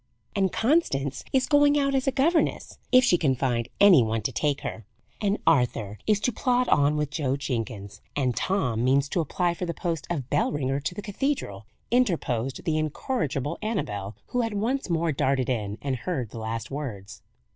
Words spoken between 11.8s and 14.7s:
interposed the incorrigible Annabel, who had